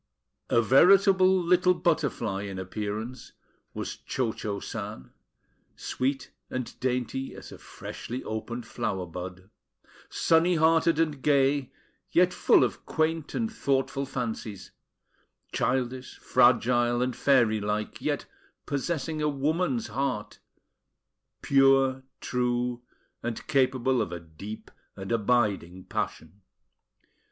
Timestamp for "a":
0.49-0.63, 7.51-7.59, 19.21-19.29, 24.11-24.19